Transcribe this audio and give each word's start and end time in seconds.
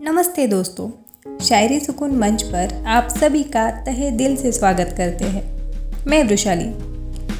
नमस्ते 0.00 0.46
दोस्तों, 0.46 0.88
शायरी 1.44 1.78
सुकून 1.80 2.16
मंच 2.16 2.42
पर 2.42 2.84
आप 2.86 3.08
सभी 3.10 3.42
का 3.42 3.70
तहे 3.84 4.10
दिल 4.10 4.36
से 4.36 4.50
स्वागत 4.52 4.94
करते 4.96 5.24
हैं। 5.24 6.06
मैं 6.06 6.22
वृशाली 6.24 6.64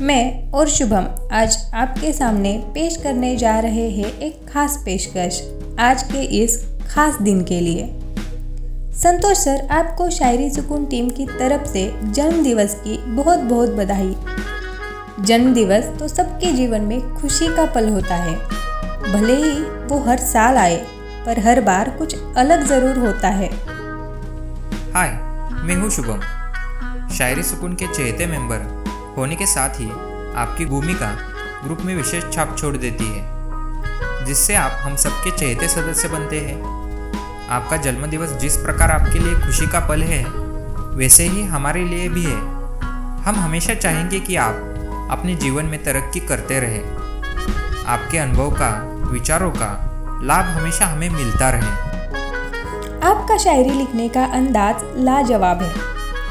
मैं 0.05 0.51
और 0.51 0.69
शुभम 0.69 1.29
आज 1.33 1.57
आपके 1.75 2.13
सामने 2.13 2.53
पेश 2.75 2.97
करने 2.97 3.37
जा 3.37 3.59
रहे 3.61 3.89
हैं 3.91 4.19
एक 4.19 4.49
खास 4.49 4.77
पेशकश 4.85 5.43
आज 5.79 6.03
के 6.03 6.23
इस 6.43 6.59
खास 6.91 7.21
दिन 7.23 7.45
के 7.45 7.61
लिए। 7.61 7.89
संतोष 8.93 9.37
सर, 9.37 9.67
आपको 9.71 10.11
शायरी 10.11 10.51
सुकून 10.51 10.87
टीम 10.87 11.11
की 11.11 11.27
तरफ़ 11.27 11.69
से 11.69 11.91
जन्म 12.05 12.43
दिवस 12.45 12.75
की 12.75 12.97
बहुत 13.07 13.39
बहुत 13.39 13.71
बधाई। 13.71 14.15
जन्म 15.21 15.55
दिवस 15.55 15.93
तो 15.99 16.09
सबके 16.09 16.53
जीवन 16.53 16.81
में 16.81 17.15
खुशी 17.15 17.55
का 17.57 17.67
पल 17.67 17.89
होता 17.89 18.17
है। 18.17 18.37
भले 19.13 19.37
ही 19.37 19.61
वो 19.87 19.99
हर 19.99 20.19
साल 20.19 20.57
आए 20.57 20.85
पर 21.27 21.39
हर 21.39 21.61
बार 21.61 21.91
कुछ 21.91 22.15
अलग 22.37 22.65
ज़रूर 22.67 22.99
होता 22.99 23.29
है। 23.29 23.49
हाय, 24.93 25.11
मैं 25.63 25.77
हूँ 25.77 25.91
शुभम। 25.91 26.21
शायरी 27.15 27.43
सुकून 27.43 27.75
के 27.75 27.87
चहेते 27.87 28.27
मेंबर 28.27 29.15
होने 29.17 29.37
के 29.37 29.47
साथ 29.47 29.81
ही 29.81 29.91
आपकी 30.37 30.67
भूमिका 30.67 31.11
ग्रुप 31.65 31.81
में 31.81 31.95
विशेष 31.97 32.25
छाप 32.33 32.57
छोड़ 32.59 32.77
देती 32.77 33.05
है, 33.05 34.27
जिससे 34.27 34.55
आप 34.55 34.79
हम 34.83 34.97
सबके 34.97 35.31
चहेते 35.31 35.69
सदस्य 35.69 36.09
बनते 36.09 36.41
हैं। 36.41 36.59
आपका 37.51 37.77
जन्मदिवस 37.77 38.31
जिस 38.33 38.57
प्रकार 38.57 38.91
आपके 38.91 39.19
लिए 39.19 39.35
खुशी 39.35 39.67
का 39.67 39.81
पल 39.81 40.03
है, 40.03 40.25
वैसे 40.97 41.25
ही 41.25 41.43
हमारे 41.45 41.85
लिए 41.85 42.09
भी 42.09 42.23
है। 42.23 42.37
हम 43.25 43.35
हमेशा 43.37 43.75
चाहेंगे 43.75 44.21
कि 44.21 44.37
आप 44.37 45.09
अपने 45.11 45.35
जीवन 45.35 45.65
में 45.65 45.83
तरक्की 45.85 46.21
करते 46.21 46.61
रहें। 46.61 47.85
आपके 47.87 48.19
अनुभव 48.19 48.51
का, 48.51 48.71
विचारों 49.11 49.51
का 49.51 49.94
लाभ 50.23 50.45
हमेशा 50.45 50.87
हमें 50.87 51.11
मिलता 51.11 51.51
रहे। 51.51 51.95
आपका 53.01 53.39
शायरी 53.39 53.71
लिखने 53.71 54.09
का 54.09 54.25
अंदाज 54.25 54.77
लाजवाब 54.97 55.63
है। 55.63 55.75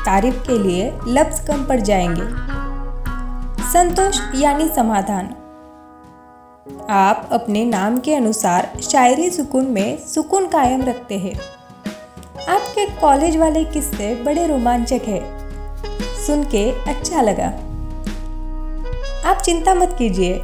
तारीफ़ 0.05 0.35
के 0.35 0.57
लिए 0.57 0.93
लफ्ज 1.07 1.47
कम 1.47 1.65
पड़ 1.65 1.79
जाएँगे। 1.79 2.53
संतोष 3.73 4.19
यानी 4.35 4.69
समाधान। 4.69 5.25
आप 6.89 7.29
अपने 7.31 7.65
नाम 7.65 7.99
के 7.99 8.15
अनुसार 8.15 8.73
शायरी 8.91 9.29
सुकून 9.29 9.65
में 9.65 9.97
सुकून 9.97 10.47
कायम 10.47 10.81
रखते 10.81 11.17
हैं। 11.17 11.35
आपके 12.49 12.85
कॉलेज 12.85 13.37
वाले 13.37 13.63
किस्से 13.63 14.15
बड़े 14.15 14.47
रोमांचक 14.47 15.01
है। 15.07 15.21
सुन 16.25 16.43
के 16.43 16.71
अच्छा 16.71 17.21
लगा। 17.21 17.47
आप 19.29 19.37
चिंता 19.37 19.73
मत 19.73 19.95
कीजिए। 19.99 20.37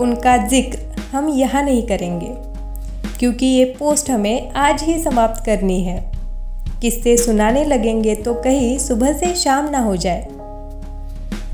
उनका 0.00 0.36
ज़िक्र 0.36 1.02
हम 1.16 1.28
यहाँ 1.28 1.62
नहीं 1.62 1.86
करेंगे। 1.86 2.49
क्योंकि 3.20 3.46
ये 3.46 3.64
पोस्ट 3.78 4.10
हमें 4.10 4.52
आज 4.52 4.82
ही 4.82 5.02
समाप्त 5.02 5.44
करनी 5.46 5.82
है। 5.84 6.12
किस्से 6.80 7.16
सुनाने 7.16 7.64
लगेंगे 7.64 8.14
तो 8.14 8.34
कहीं 8.34 8.78
सुबह 8.78 9.12
से 9.12 9.34
शाम 9.34 9.68
ना 9.70 9.78
हो 9.78 9.96
जाए। 9.96 10.22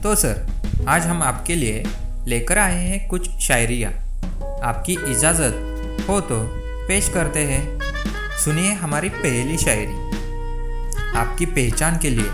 तो 0.03 0.15
सर 0.15 0.47
आज 0.89 1.03
हम 1.03 1.23
आपके 1.23 1.55
लिए 1.55 1.83
लेकर 2.27 2.59
आए 2.59 2.77
हैं 2.79 3.09
कुछ 3.09 3.31
शायरिया। 3.39 3.89
आपकी 4.63 4.93
इजाज़त 4.93 6.07
हो 6.09 6.21
तो 6.21 6.41
पेश 6.89 7.09
करते 7.09 7.41
हैं। 7.41 7.81
सुनिए 8.45 8.73
हमारी 8.73 9.09
पहली 9.09 9.59
शायरी। 9.59 9.99
आपकी 11.17 11.47
पहचान 11.47 11.99
के 11.99 12.11
लिए। 12.11 12.31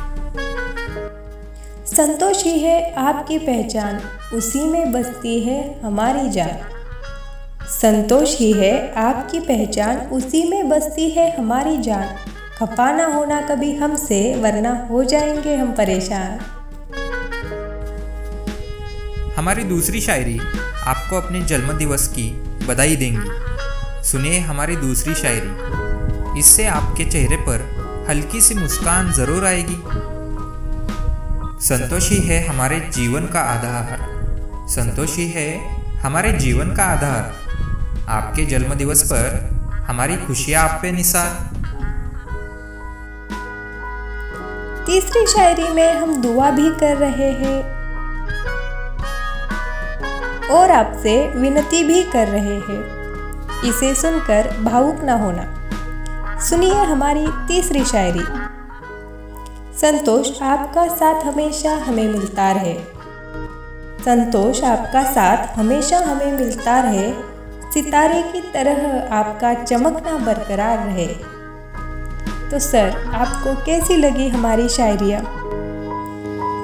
संतोष 1.97 2.45
ही 2.45 2.59
है 2.59 2.93
आपकी 2.95 3.39
पहचान 3.39 4.01
उसी 4.35 4.67
में 4.67 4.93
बसती 4.93 5.41
है 5.41 5.81
हमारी 5.81 6.31
जान। 6.31 6.82
संतोष 7.73 8.39
ही 8.39 8.53
है, 8.53 8.93
आपकी 8.95 9.41
पहचान 9.41 9.97
उसी 9.97 10.49
में 10.49 10.69
बसती 10.69 11.11
है 11.11 11.37
हमारी 11.39 11.79
जान। 11.79 12.17
खफा 12.59 12.93
ना 12.93 13.07
होना 13.07 13.41
कभी 13.41 13.77
हमसे, 13.77 14.35
वरना 14.35 14.89
हो 14.91 15.05
जाएँगे 15.05 15.57
हम 15.57 15.73
परेशान। 15.73 16.39
हमारी 19.37 19.65
दूसरी 19.65 20.01
शायरी 20.01 20.41
आपको 20.87 21.17
अपने 21.17 21.41
जन्म 21.41 21.73
दिवस 21.73 22.09
की 22.09 22.31
बधाई 22.69 22.97
देंगी। 22.97 23.31
सुनिए 24.05 24.39
हमारी 24.39 24.77
दूसरी 24.77 25.15
शायरी। 25.15 26.41
इससे 26.41 26.67
आपके 26.67 27.05
चेहरे 27.05 27.37
पर 27.37 27.69
हल्की 28.09 28.41
सी 28.41 28.55
मुस्कान 28.55 29.13
ज़रूर 29.13 29.45
आएगी। 29.47 29.83
संतोषी 31.67 32.17
है 32.17 32.47
हमारे 32.47 32.81
जीवन 32.81 33.27
का 33.27 33.41
आधार। 33.41 34.09
संतोषी 34.69 35.29
है 35.29 35.83
हमारे 35.99 36.33
जीवन 36.33 36.75
का 36.75 36.85
आधार। 36.85 37.43
आपके 38.09 38.45
जन्म 38.45 38.75
दिवस 38.75 39.03
पर 39.03 39.55
हमारी 39.89 40.17
खुशियाँ 40.17 40.69
आप 40.69 40.79
पे 40.83 40.93
निसार। 40.93 41.51
तीसरी 44.87 45.27
शायरी 45.27 45.69
में 45.69 45.95
हम 45.95 46.23
दुआ 46.23 46.51
भी 46.51 46.71
कर 46.71 46.97
रहे 46.97 47.33
हैं। 47.33 47.83
और 50.49 50.71
आपसे 50.71 51.29
विनती 51.29 51.85
भी 51.85 52.03
कर 52.03 52.29
रहे 52.29 52.55
हैं। 52.55 53.03
इसे 53.65 53.95
सुनकर 53.95 54.57
भावुक 54.63 54.97
ना 54.97 55.13
होना। 55.13 55.59
सुनिए 56.41 56.85
हमारी 56.85 57.27
तीसरी 57.29 57.85
शायरी। 57.85 58.25
संतोष 59.79 60.43
आपका 60.43 60.89
साथ 60.89 61.25
हमेशा 61.25 61.73
हमें 61.73 62.09
मिलता 62.09 62.53
रहे। 62.53 62.75
संतोष 64.05 64.65
आपका 64.65 65.05
साथ 65.05 65.59
हमेशा 65.59 65.99
हमें 65.99 66.33
मिलता 66.33 66.81
रहे। 66.81 67.32
सितारे 67.75 68.23
की 68.23 68.41
तरह 68.53 69.15
आपका 69.15 69.53
चमकना 69.55 70.17
बरकरार 70.19 70.79
रहे। 70.79 71.07
तो 72.51 72.59
सर, 72.59 72.89
आपको 73.15 73.55
कैसी 73.65 73.97
लगी 73.97 74.29
हमारी 74.29 74.69
शायरिया? 74.69 75.19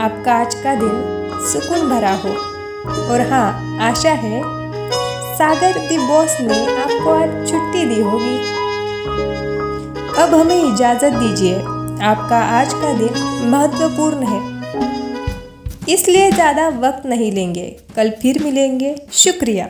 आपका 0.05 0.35
आज 0.35 0.55
का 0.55 0.75
दिन 0.75 1.01
सुकून 1.53 1.89
भरा 1.89 2.13
हो। 2.15 2.31
और 3.05 3.21
हाँ 3.31 3.79
आशा 3.81 4.13
है, 4.19 4.43
सागर 5.37 5.79
दी 5.79 5.99
बॉस 5.99 6.37
ने 6.41 6.61
आपको 6.77 7.11
आज 7.11 7.49
छुट्टी 7.51 7.85
दी 7.85 8.01
होगी। 8.01 8.37
अब 10.23 10.35
हमें 10.35 10.63
इजाज़त 10.63 11.13
दीजिए, 11.15 11.57
आपका 12.05 12.39
आज 12.61 12.75
का 12.75 12.93
दिन 12.93 13.49
महत्वपूर्ण 13.51 14.27
है। 14.27 14.41
इसलिए 15.89 16.31
ज़्यादा 16.31 16.69
वक्त 16.69 17.07
नहीं 17.07 17.33
लेंगे, 17.33 17.69
कल 17.97 18.11
फिर 18.23 18.43
मिलेंगे। 18.45 18.97
शुक्रिया। 19.15 19.69